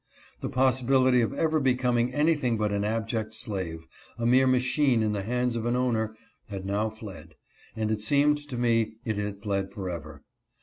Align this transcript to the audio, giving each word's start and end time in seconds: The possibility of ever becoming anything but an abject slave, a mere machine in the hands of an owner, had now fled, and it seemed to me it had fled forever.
The 0.39 0.49
possibility 0.49 1.21
of 1.21 1.31
ever 1.31 1.59
becoming 1.59 2.11
anything 2.11 2.57
but 2.57 2.71
an 2.71 2.83
abject 2.83 3.35
slave, 3.35 3.85
a 4.17 4.25
mere 4.25 4.47
machine 4.47 5.03
in 5.03 5.11
the 5.11 5.21
hands 5.21 5.55
of 5.55 5.67
an 5.67 5.75
owner, 5.75 6.15
had 6.47 6.65
now 6.65 6.89
fled, 6.89 7.35
and 7.75 7.91
it 7.91 8.01
seemed 8.01 8.39
to 8.49 8.57
me 8.57 8.93
it 9.05 9.17
had 9.19 9.43
fled 9.43 9.71
forever. 9.71 10.23